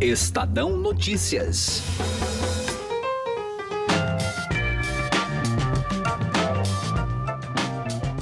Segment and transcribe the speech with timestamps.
[0.00, 1.82] Estadão Notícias.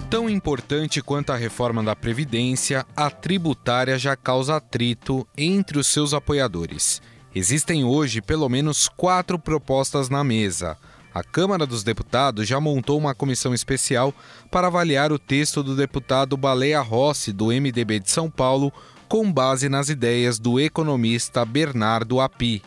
[0.08, 6.14] Tão importante quanto a reforma da Previdência, a tributária já causa atrito entre os seus
[6.14, 7.02] apoiadores.
[7.34, 10.79] Existem hoje pelo menos quatro propostas na mesa.
[11.12, 14.14] A Câmara dos Deputados já montou uma comissão especial
[14.48, 18.72] para avaliar o texto do deputado Baleia Rossi, do MDB de São Paulo,
[19.15, 22.61] com base nas ideias do economista Bernardo Api.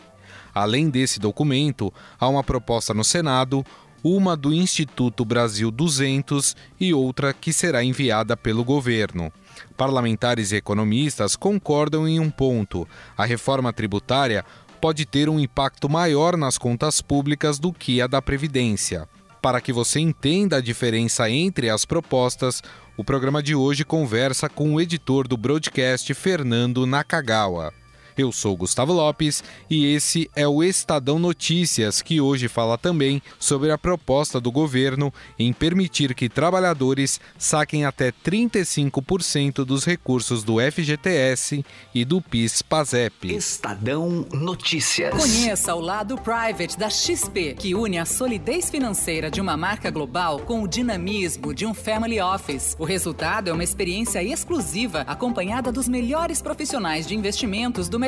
[0.54, 3.62] Além desse documento, há uma proposta no Senado,
[4.02, 9.30] uma do Instituto Brasil 200 e outra que será enviada pelo governo.
[9.76, 14.42] Parlamentares e economistas concordam em um ponto: a reforma tributária
[14.80, 19.06] pode ter um impacto maior nas contas públicas do que a da Previdência.
[19.42, 22.62] Para que você entenda a diferença entre as propostas,
[22.98, 27.72] o programa de hoje conversa com o editor do broadcast Fernando Nakagawa.
[28.18, 33.70] Eu sou Gustavo Lopes e esse é o Estadão Notícias, que hoje fala também sobre
[33.70, 41.64] a proposta do governo em permitir que trabalhadores saquem até 35% dos recursos do FGTS
[41.94, 43.36] e do PIS/PASEP.
[43.36, 45.14] Estadão Notícias.
[45.14, 50.40] Conheça o lado private da XP, que une a solidez financeira de uma marca global
[50.40, 52.74] com o dinamismo de um family office.
[52.80, 58.07] O resultado é uma experiência exclusiva acompanhada dos melhores profissionais de investimentos do mercado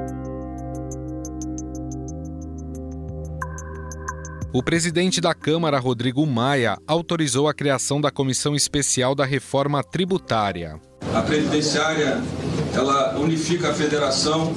[4.53, 10.77] O presidente da Câmara, Rodrigo Maia, autorizou a criação da Comissão Especial da Reforma Tributária.
[11.15, 12.21] A previdenciária,
[12.73, 14.53] ela unifica a federação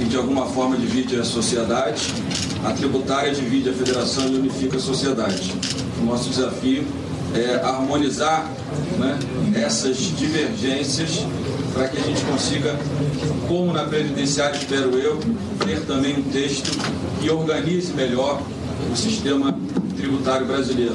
[0.00, 2.12] e de alguma forma divide a sociedade.
[2.64, 5.54] A tributária divide a federação e unifica a sociedade.
[6.00, 6.84] O nosso desafio
[7.32, 8.50] é harmonizar
[8.98, 9.16] né,
[9.54, 11.24] essas divergências
[11.72, 12.76] para que a gente consiga,
[13.46, 15.20] como na previdenciária, espero eu,
[15.64, 16.76] ter também um texto
[17.20, 18.42] que organize melhor
[18.92, 19.52] o sistema
[19.96, 20.94] tributário brasileiro.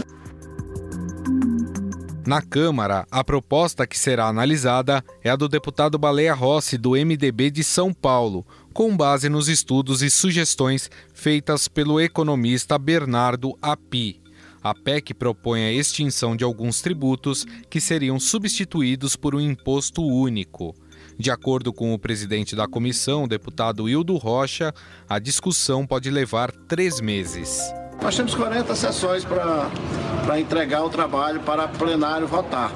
[2.25, 7.51] Na Câmara, a proposta que será analisada é a do deputado Baleia Rossi, do MDB
[7.51, 14.21] de São Paulo, com base nos estudos e sugestões feitas pelo economista Bernardo Api.
[14.63, 20.75] A PEC propõe a extinção de alguns tributos que seriam substituídos por um imposto único.
[21.17, 24.73] De acordo com o presidente da comissão, o deputado Hildo Rocha,
[25.07, 27.59] a discussão pode levar três meses.
[28.01, 32.71] Nós temos 40 sessões para entregar o trabalho para plenário votar.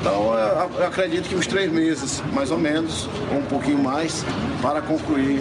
[0.00, 0.34] Então,
[0.78, 4.24] eu acredito que uns três meses, mais ou menos, ou um pouquinho mais,
[4.60, 5.40] para concluir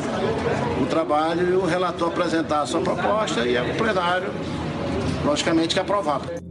[0.81, 4.31] o trabalho e o relator apresentar a sua proposta e o plenário,
[5.25, 6.42] logicamente, que aprovar.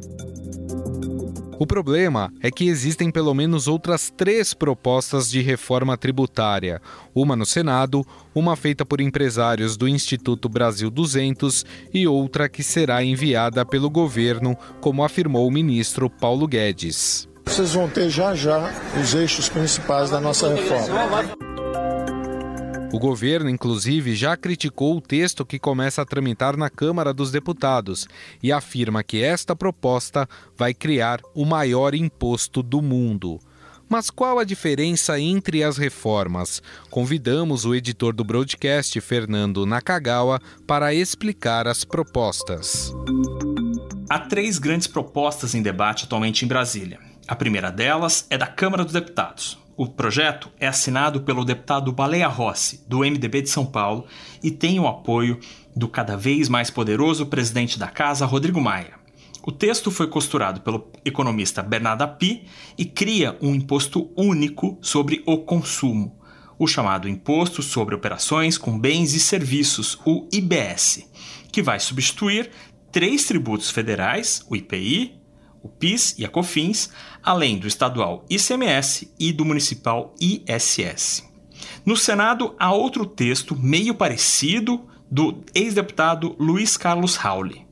[1.63, 6.83] O problema é que existem pelo menos outras três propostas de reforma tributária:
[7.15, 11.65] uma no Senado, uma feita por empresários do Instituto Brasil 200
[11.95, 17.29] e outra que será enviada pelo governo, como afirmou o ministro Paulo Guedes.
[17.47, 18.69] Vocês vão ter já já
[19.01, 21.42] os eixos principais da nossa reforma.
[22.93, 28.07] O governo, inclusive, já criticou o texto que começa a tramitar na Câmara dos Deputados
[28.43, 33.41] e afirma que esta proposta vai criar o maior imposto do mundo.
[33.89, 36.63] Mas qual a diferença entre as reformas?
[36.91, 42.93] Convidamos o editor do broadcast, Fernando Nakagawa, para explicar as propostas.
[44.11, 46.99] Há três grandes propostas em debate atualmente em Brasília.
[47.27, 52.29] A primeira delas é da Câmara dos Deputados, o projeto é assinado pelo deputado Baleia
[52.29, 54.07] Rossi, do MDB de São Paulo,
[54.41, 55.41] e tem o apoio
[55.75, 58.95] do cada vez mais poderoso presidente da casa, Rodrigo Maia.
[59.43, 62.45] O texto foi costurado pelo economista Bernardo Api
[62.79, 66.17] e cria um imposto único sobre o consumo,
[66.57, 71.11] o chamado Imposto sobre Operações com Bens e Serviços, o IBS,
[71.51, 72.53] que vai substituir
[72.93, 75.21] três tributos federais, o IPI,
[75.63, 76.91] o PIS e a COFINS,
[77.23, 81.25] além do estadual ICMS e do municipal ISS.
[81.87, 87.67] No Senado, há outro texto meio parecido do ex-deputado Luiz Carlos Rauli.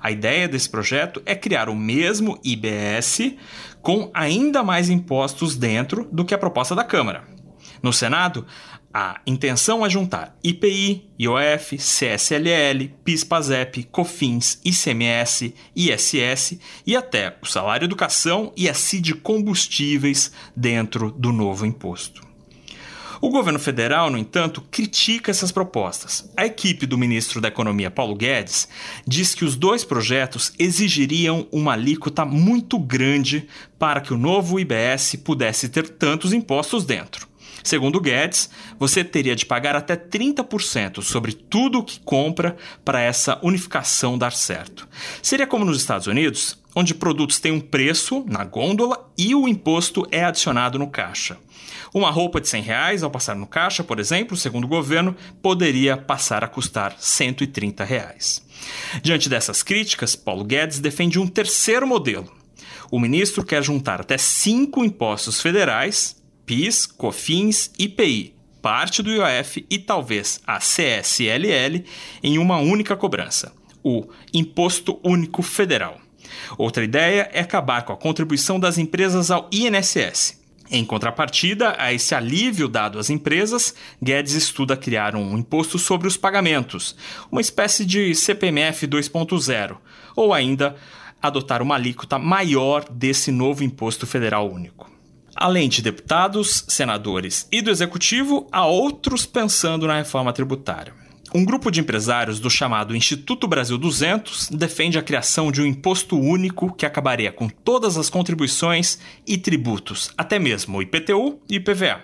[0.00, 3.34] A ideia desse projeto é criar o mesmo IBS
[3.80, 7.24] com ainda mais impostos dentro do que a proposta da Câmara.
[7.82, 8.46] No Senado,
[8.94, 17.86] A intenção é juntar IPI, IOF, CSLL, PIS/PASEP, COFINS, ICMS, ISS e até o salário
[17.86, 22.32] educação e a CID combustíveis dentro do novo imposto.
[23.18, 26.28] O governo federal, no entanto, critica essas propostas.
[26.36, 28.68] A equipe do ministro da Economia, Paulo Guedes,
[29.06, 33.46] diz que os dois projetos exigiriam uma alíquota muito grande
[33.78, 37.21] para que o novo IBS pudesse ter tantos impostos dentro.
[37.62, 43.38] Segundo Guedes, você teria de pagar até 30% sobre tudo o que compra para essa
[43.42, 44.88] unificação dar certo.
[45.22, 50.06] Seria como nos Estados Unidos, onde produtos têm um preço na gôndola e o imposto
[50.10, 51.38] é adicionado no caixa.
[51.94, 55.96] Uma roupa de 100 reais, ao passar no caixa, por exemplo, segundo o governo, poderia
[55.96, 58.42] passar a custar 130 reais.
[59.02, 62.32] Diante dessas críticas, Paulo Guedes defende um terceiro modelo.
[62.90, 69.78] O ministro quer juntar até cinco impostos federais, PIS, COFINS, IPI, parte do IOF e
[69.78, 71.84] talvez a CSLL
[72.22, 73.52] em uma única cobrança,
[73.82, 76.00] o Imposto Único Federal.
[76.56, 80.40] Outra ideia é acabar com a contribuição das empresas ao INSS.
[80.70, 86.16] Em contrapartida a esse alívio dado às empresas, Guedes estuda criar um imposto sobre os
[86.16, 86.96] pagamentos,
[87.30, 89.76] uma espécie de CPMF 2.0,
[90.16, 90.76] ou ainda
[91.20, 94.90] adotar uma alíquota maior desse novo imposto federal único.
[95.42, 100.94] Além de deputados, senadores e do executivo, há outros pensando na reforma tributária.
[101.34, 106.16] Um grupo de empresários do chamado Instituto Brasil 200 defende a criação de um imposto
[106.16, 112.02] único que acabaria com todas as contribuições e tributos, até mesmo o IPTU e IPVA.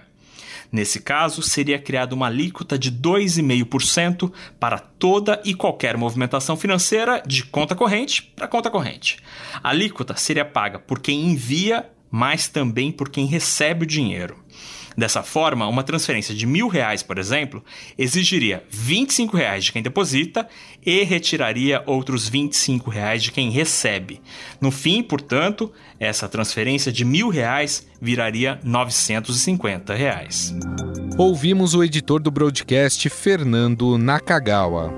[0.73, 7.45] Nesse caso, seria criada uma alíquota de 2,5% para toda e qualquer movimentação financeira de
[7.45, 9.19] conta corrente para conta corrente.
[9.63, 14.37] A alíquota seria paga por quem envia mas também por quem recebe o dinheiro.
[14.99, 17.63] Dessa forma, uma transferência de mil reais, por exemplo,
[17.97, 20.49] exigiria 25 reais de quem deposita
[20.85, 24.21] e retiraria outros 25 reais de quem recebe.
[24.61, 30.53] No fim, portanto, essa transferência de mil reais viraria 950 reais.
[31.17, 34.93] Ouvimos o editor do broadcast, Fernando Nakagawa.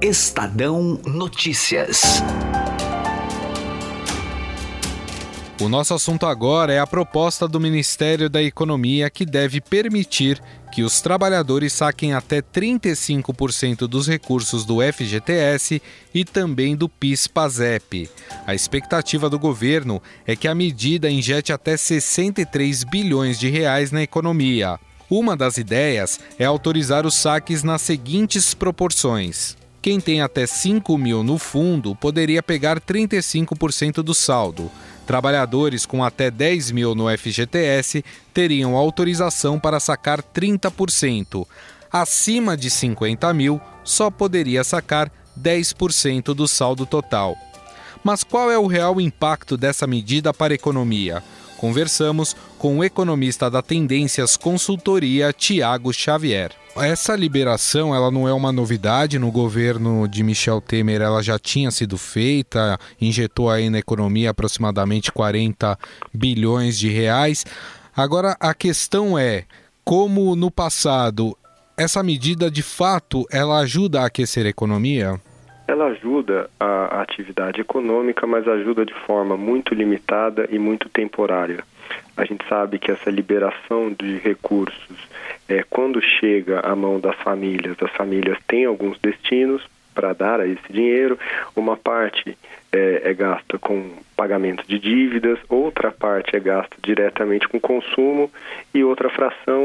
[0.00, 2.22] Estadão Notícias.
[5.60, 10.40] O nosso assunto agora é a proposta do Ministério da Economia que deve permitir
[10.72, 15.82] que os trabalhadores saquem até 35% dos recursos do FGTS
[16.14, 18.08] e também do PIS/PASEP.
[18.46, 24.02] A expectativa do governo é que a medida injete até 63 bilhões de reais na
[24.02, 24.80] economia.
[25.10, 29.58] Uma das ideias é autorizar os saques nas seguintes proporções.
[29.82, 34.70] Quem tem até 5 mil no fundo poderia pegar 35% do saldo.
[35.10, 41.44] Trabalhadores com até 10 mil no FGTS teriam autorização para sacar 30%.
[41.92, 47.36] Acima de 50 mil, só poderia sacar 10% do saldo total.
[48.04, 51.24] Mas qual é o real impacto dessa medida para a economia?
[51.56, 56.52] Conversamos com o economista da Tendências Consultoria, Tiago Xavier.
[56.76, 61.70] Essa liberação, ela não é uma novidade no governo de Michel Temer, ela já tinha
[61.70, 65.76] sido feita, injetou aí na economia aproximadamente 40
[66.14, 67.44] bilhões de reais.
[67.94, 69.44] Agora a questão é,
[69.84, 71.36] como no passado,
[71.76, 75.20] essa medida de fato ela ajuda a aquecer a economia?
[75.66, 81.62] Ela ajuda a atividade econômica, mas ajuda de forma muito limitada e muito temporária.
[82.16, 85.09] A gente sabe que essa liberação de recursos
[85.50, 89.60] é, quando chega à mão das famílias, as famílias têm alguns destinos
[89.92, 91.18] para dar a esse dinheiro.
[91.56, 92.38] Uma parte
[92.72, 98.30] é, é gasta com pagamento de dívidas, outra parte é gasta diretamente com consumo
[98.72, 99.64] e outra fração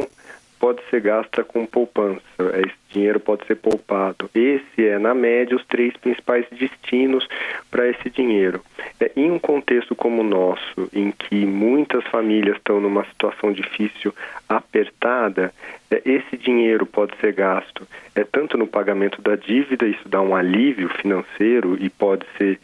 [0.65, 2.23] pode ser gasta com poupança.
[2.39, 4.27] Esse dinheiro pode ser poupado.
[4.33, 7.27] Esse é, na média, os três principais destinos
[7.69, 8.59] para esse dinheiro.
[8.99, 14.11] É, em um contexto como o nosso, em que muitas famílias estão numa situação difícil,
[14.49, 15.53] apertada,
[15.91, 20.33] é, esse dinheiro pode ser gasto é tanto no pagamento da dívida, isso dá um
[20.33, 22.59] alívio financeiro e pode ser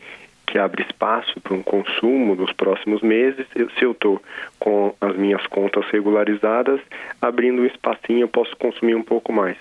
[0.51, 3.48] que abre espaço para um consumo nos próximos meses.
[3.55, 4.22] Eu, se eu estou
[4.60, 6.81] com as minhas contas regularizadas,
[7.22, 9.55] abrindo um espacinho, eu posso consumir um pouco mais.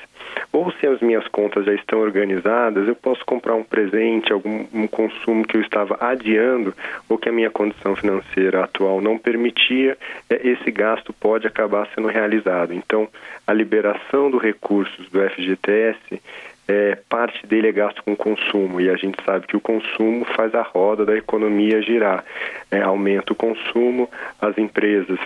[0.52, 4.88] Ou se as minhas contas já estão organizadas, eu posso comprar um presente, algum um
[4.88, 6.74] consumo que eu estava adiando
[7.08, 9.96] ou que a minha condição financeira atual não permitia,
[10.28, 12.74] é, esse gasto pode acabar sendo realizado.
[12.74, 13.08] Então,
[13.46, 16.20] a liberação dos recursos do FGTS
[16.68, 20.54] é, parte dele é gasto com consumo e a gente sabe que o consumo faz
[20.54, 22.24] a roda da economia girar.
[22.70, 24.08] É, aumenta o consumo,
[24.40, 25.18] as empresas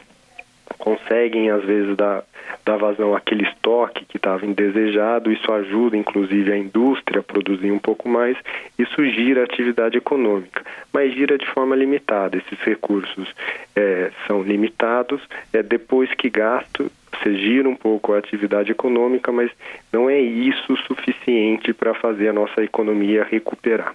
[0.79, 2.23] conseguem às vezes dar,
[2.65, 7.79] dar vazão àquele estoque que estava indesejado, isso ajuda inclusive a indústria a produzir um
[7.79, 8.37] pouco mais,
[8.79, 13.29] isso gira a atividade econômica, mas gira de forma limitada, esses recursos
[13.75, 15.21] é, são limitados,
[15.53, 19.51] é, depois que gasto, você gira um pouco a atividade econômica, mas
[19.93, 23.95] não é isso suficiente para fazer a nossa economia recuperar.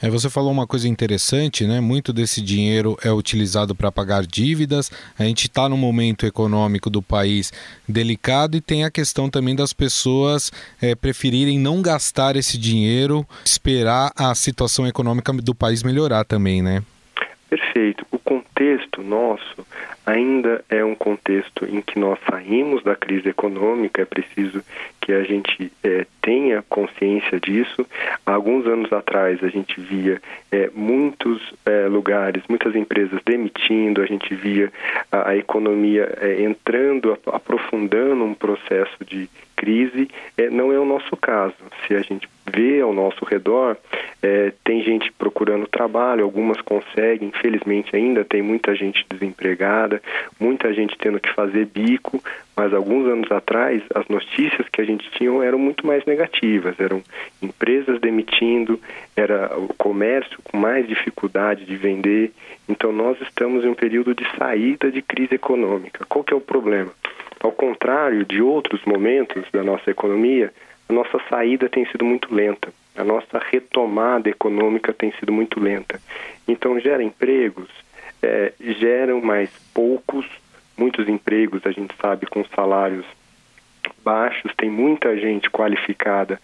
[0.00, 1.80] É, você falou uma coisa interessante, né?
[1.80, 4.92] Muito desse dinheiro é utilizado para pagar dívidas.
[5.18, 7.52] A gente está num momento econômico do país
[7.88, 14.12] delicado e tem a questão também das pessoas é, preferirem não gastar esse dinheiro, esperar
[14.16, 16.82] a situação econômica do país melhorar também, né?
[17.50, 18.06] Perfeito.
[18.12, 19.66] O contexto nosso
[20.08, 24.64] ainda é um contexto em que nós saímos da crise econômica, é preciso
[25.02, 27.86] que a gente é, tenha consciência disso.
[28.24, 34.06] Há alguns anos atrás a gente via é, muitos é, lugares, muitas empresas demitindo, a
[34.06, 34.72] gente via
[35.12, 41.16] a, a economia é, entrando, aprofundando um processo de crise, é, não é o nosso
[41.16, 41.54] caso.
[41.84, 43.76] Se a gente vê ao nosso redor,
[44.22, 50.00] é, tem gente procurando trabalho, algumas conseguem, infelizmente ainda tem muita gente desempregada,
[50.38, 52.22] muita gente tendo que fazer bico,
[52.56, 57.02] mas alguns anos atrás as notícias que a gente tinha eram muito mais negativas, eram
[57.42, 58.80] empresas demitindo,
[59.16, 62.32] era o comércio com mais dificuldade de vender.
[62.68, 66.06] Então nós estamos em um período de saída de crise econômica.
[66.08, 66.92] Qual que é o problema?
[67.40, 70.52] Ao contrário de outros momentos da nossa economia,
[70.88, 76.00] a nossa saída tem sido muito lenta, a nossa retomada econômica tem sido muito lenta.
[76.46, 77.68] Então, gera empregos,
[78.22, 80.26] é, geram mais poucos,
[80.76, 83.04] muitos empregos, a gente sabe, com salários
[84.02, 86.40] baixos, tem muita gente qualificada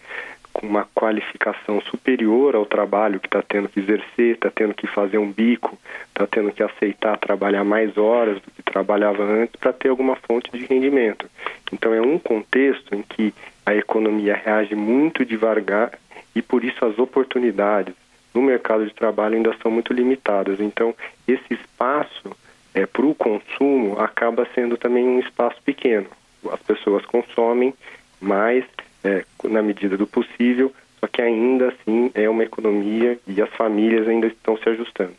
[0.55, 5.17] com uma qualificação superior ao trabalho que está tendo que exercer, está tendo que fazer
[5.17, 9.89] um bico, está tendo que aceitar trabalhar mais horas do que trabalhava antes para ter
[9.89, 11.29] alguma fonte de rendimento.
[11.73, 13.33] Então é um contexto em que
[13.65, 15.91] a economia reage muito devagar
[16.33, 17.93] e por isso as oportunidades
[18.33, 20.61] no mercado de trabalho ainda são muito limitadas.
[20.61, 20.95] Então
[21.27, 22.31] esse espaço
[22.73, 26.07] é, para o consumo acaba sendo também um espaço pequeno.
[26.49, 27.73] As pessoas consomem
[28.21, 28.63] mais
[29.05, 34.07] é, na medida do possível, só que ainda assim é uma economia e as famílias
[34.07, 35.15] ainda estão se ajustando.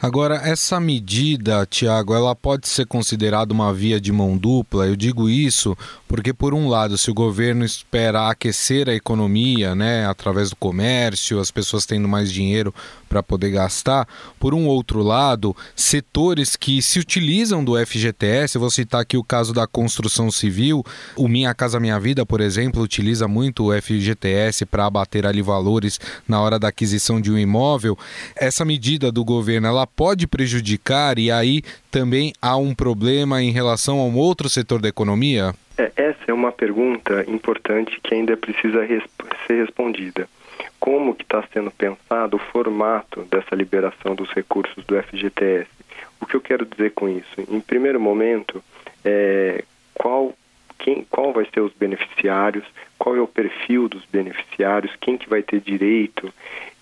[0.00, 4.86] Agora, essa medida, Tiago, ela pode ser considerada uma via de mão dupla.
[4.86, 5.74] Eu digo isso
[6.06, 11.40] porque, por um lado, se o governo espera aquecer a economia, né, através do comércio,
[11.40, 12.74] as pessoas tendo mais dinheiro
[13.14, 14.08] para poder gastar,
[14.40, 19.54] por um outro lado, setores que se utilizam do FGTS, vou citar aqui o caso
[19.54, 20.84] da construção civil,
[21.16, 26.00] o Minha Casa Minha Vida, por exemplo, utiliza muito o FGTS para abater ali valores
[26.26, 27.96] na hora da aquisição de um imóvel.
[28.34, 34.00] Essa medida do governo, ela pode prejudicar e aí também há um problema em relação
[34.00, 35.54] a um outro setor da economia?
[35.78, 39.04] É, essa é uma pergunta importante que ainda precisa res
[39.46, 40.28] ser respondida.
[40.78, 45.68] Como que está sendo pensado o formato dessa liberação dos recursos do FGTS?
[46.20, 47.40] O que eu quero dizer com isso?
[47.48, 48.62] Em primeiro momento,
[49.04, 50.34] é, qual
[50.78, 52.64] quem, qual vai ser os beneficiários,
[52.98, 56.32] qual é o perfil dos beneficiários, quem que vai ter direito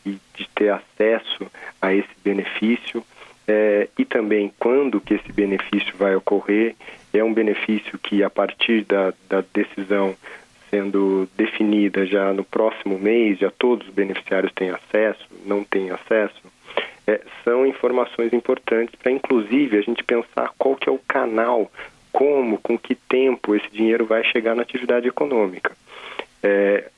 [0.05, 1.47] e de ter acesso
[1.81, 3.05] a esse benefício
[3.47, 6.75] é, e também quando que esse benefício vai ocorrer.
[7.13, 10.17] É um benefício que a partir da, da decisão
[10.73, 16.41] sendo definida já no próximo mês, já todos os beneficiários têm acesso, não têm acesso,
[17.07, 21.71] é, são informações importantes para inclusive a gente pensar qual que é o canal,
[22.11, 25.73] como, com que tempo esse dinheiro vai chegar na atividade econômica.
[26.43, 26.89] É,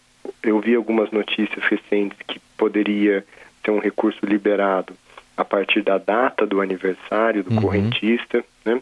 [0.42, 3.24] eu vi algumas notícias recentes que poderia
[3.62, 4.94] ter um recurso liberado
[5.36, 7.62] a partir da data do aniversário do uhum.
[7.62, 8.80] correntista, né?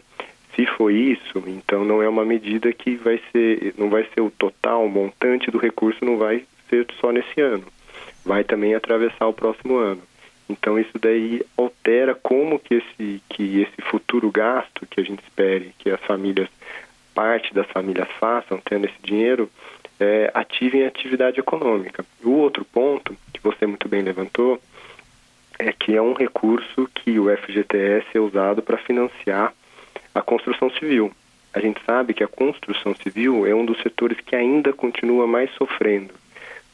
[0.55, 4.29] Se for isso, então não é uma medida que vai ser, não vai ser o
[4.29, 7.65] total, o montante do recurso não vai ser só nesse ano,
[8.23, 10.01] vai também atravessar o próximo ano.
[10.47, 15.73] Então isso daí altera como que esse que esse futuro gasto que a gente espere
[15.79, 16.49] que as famílias
[17.15, 19.49] parte das famílias façam tendo esse dinheiro
[19.99, 22.05] é, ativem a atividade econômica.
[22.23, 24.59] O outro ponto que você muito bem levantou
[25.57, 29.53] é que é um recurso que o FGTS é usado para financiar
[30.13, 31.11] a construção civil.
[31.53, 35.51] A gente sabe que a construção civil é um dos setores que ainda continua mais
[35.51, 36.13] sofrendo.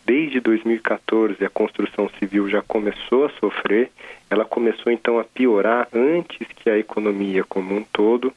[0.06, 3.92] Desde 2014, a construção civil já começou a sofrer,
[4.30, 8.34] ela começou então a piorar antes que a economia como um todo,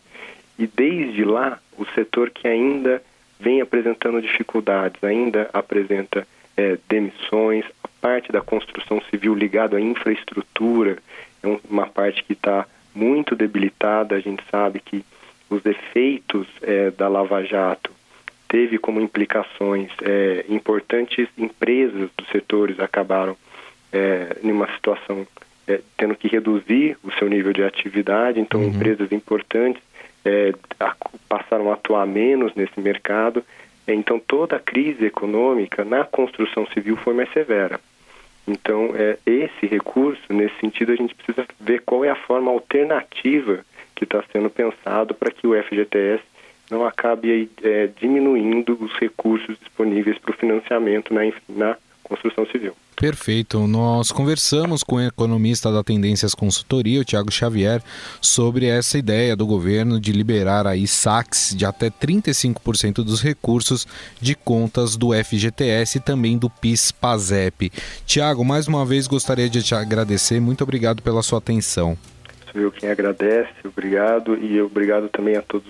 [0.59, 3.03] e desde lá, o setor que ainda
[3.41, 10.99] vem apresentando dificuldades, ainda apresenta é, demissões, a parte da construção civil ligada à infraestrutura
[11.43, 14.17] é uma parte que está muito debilitada.
[14.17, 15.05] A gente sabe que
[15.49, 17.91] os efeitos é, da Lava Jato
[18.49, 23.37] teve como implicações é, importantes empresas dos setores acabaram
[23.93, 25.27] é, em uma situação
[25.67, 28.69] é, tendo que reduzir o seu nível de atividade, então uhum.
[28.69, 29.83] empresas importantes
[30.25, 30.95] é, a,
[31.29, 33.45] passaram a atuar menos nesse mercado.
[33.87, 37.81] Então toda a crise econômica na construção civil foi mais severa.
[38.47, 43.65] Então é, esse recurso, nesse sentido, a gente precisa ver qual é a forma alternativa
[43.95, 46.23] que está sendo pensado para que o FGTS
[46.71, 52.75] não acabe é, diminuindo os recursos disponíveis para o financiamento na, na construção civil.
[52.97, 53.67] Perfeito.
[53.67, 57.83] Nós conversamos com o economista da Tendências Consultoria, o Tiago Xavier,
[58.21, 63.87] sobre essa ideia do governo de liberar aí saques de até 35% dos recursos
[64.21, 67.73] de contas do FGTS e também do PIS-PASEP.
[68.07, 70.41] Tiago, mais uma vez gostaria de te agradecer.
[70.41, 71.97] Muito obrigado pela sua atenção.
[72.53, 75.67] Sou eu quem agradece, obrigado e obrigado também a todos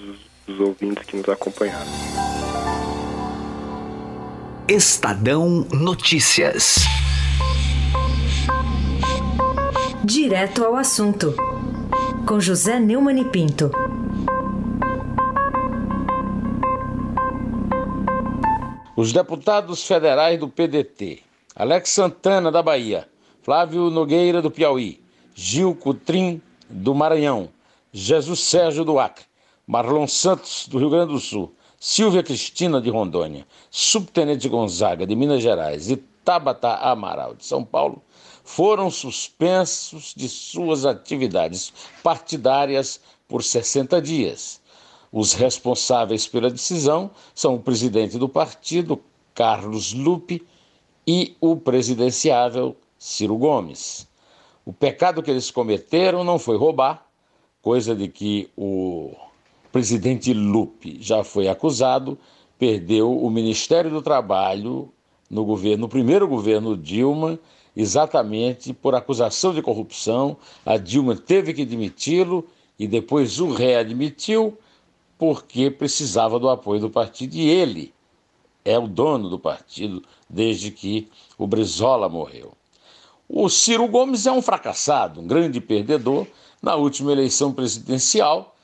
[0.47, 2.92] os ouvintes que nos acompanharam.
[4.75, 6.77] Estadão Notícias.
[10.03, 11.35] Direto ao assunto,
[12.27, 13.71] com José Neumann e Pinto.
[18.97, 21.21] Os deputados federais do PDT,
[21.55, 23.07] Alex Santana, da Bahia,
[23.43, 25.03] Flávio Nogueira, do Piauí,
[25.35, 27.51] Gil Cutrim, do Maranhão,
[27.93, 29.27] Jesus Sérgio, do Acre,
[29.67, 35.43] Marlon Santos, do Rio Grande do Sul, Silvia Cristina, de Rondônia, Subtenente Gonzaga, de Minas
[35.43, 38.01] Gerais e Tabata Amaral, de São Paulo,
[38.45, 44.61] foram suspensos de suas atividades partidárias por 60 dias.
[45.11, 49.03] Os responsáveis pela decisão são o presidente do partido,
[49.35, 50.47] Carlos Lupe,
[51.05, 54.07] e o presidenciável Ciro Gomes.
[54.65, 57.05] O pecado que eles cometeram não foi roubar,
[57.61, 59.17] coisa de que o
[59.73, 62.19] presidente Lupe já foi acusado,
[62.59, 64.93] perdeu o Ministério do Trabalho
[65.31, 67.39] no governo, no primeiro governo Dilma,
[67.75, 70.37] exatamente por acusação de corrupção.
[70.65, 72.47] A Dilma teve que demiti-lo
[72.79, 74.59] e depois o readmitiu
[75.19, 77.95] porque precisava do apoio do partido e ele
[78.65, 81.09] é o dono do partido desde que
[81.39, 82.53] o Brizola morreu.
[83.29, 86.27] O Ciro Gomes é um fracassado, um grande perdedor.
[86.61, 88.55] Na última eleição presidencial,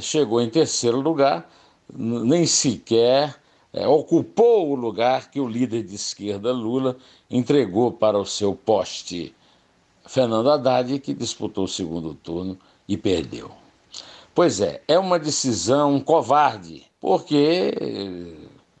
[0.00, 1.50] chegou em terceiro lugar,
[1.92, 3.36] nem sequer
[3.76, 6.96] é, ocupou o lugar que o líder de esquerda, Lula,
[7.30, 9.34] entregou para o seu poste,
[10.06, 12.58] Fernando Haddad, que disputou o segundo turno
[12.88, 13.50] e perdeu.
[14.34, 17.74] Pois é, é uma decisão covarde, porque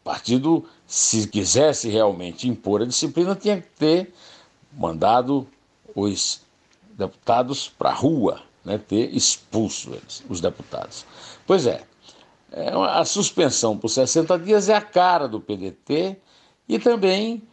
[0.02, 4.14] partido, se quisesse realmente impor a disciplina, tinha que ter
[4.72, 5.46] mandado
[5.94, 6.40] os
[6.92, 11.06] deputados para a rua, né, ter expulso eles, os deputados.
[11.46, 11.84] Pois é,
[12.50, 16.16] é, a suspensão por 60 dias é a cara do PDT
[16.68, 17.44] e também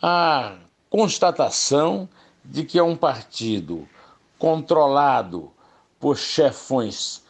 [0.00, 0.56] a
[0.88, 2.08] constatação
[2.42, 3.86] de que é um partido
[4.38, 5.52] controlado
[6.00, 7.22] por chefões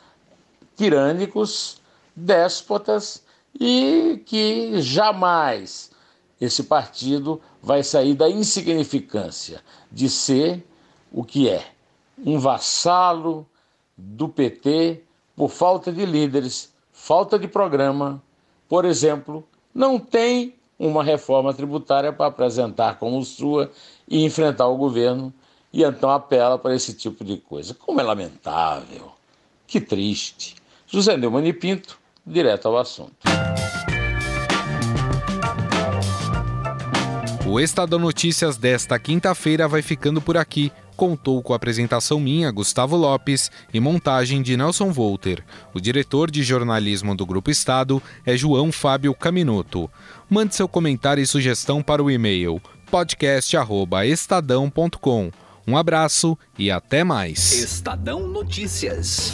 [0.76, 1.82] tirânicos,
[2.14, 3.24] déspotas
[3.58, 5.90] e que jamais
[6.40, 10.64] esse partido vai sair da insignificância de ser
[11.12, 11.71] o que é,
[12.24, 13.46] um vassalo
[13.96, 15.02] do PT
[15.36, 18.22] por falta de líderes falta de programa,
[18.68, 23.70] por exemplo, não tem uma reforma tributária para apresentar como sua
[24.08, 25.32] e enfrentar o governo
[25.72, 27.74] e então apela para esse tipo de coisa.
[27.74, 29.12] Como é lamentável,
[29.66, 30.54] que triste.
[30.86, 33.16] José Neumann Pinto, direto ao assunto.
[37.46, 40.70] O Estadão Notícias desta quinta-feira vai ficando por aqui
[41.02, 45.42] contou com a apresentação minha, Gustavo Lopes, e montagem de Nelson Volter.
[45.74, 49.90] O diretor de jornalismo do Grupo Estado é João Fábio Caminoto.
[50.30, 55.32] Mande seu comentário e sugestão para o e-mail podcast@estadão.com.
[55.66, 57.52] Um abraço e até mais.
[57.52, 59.32] Estadão Notícias.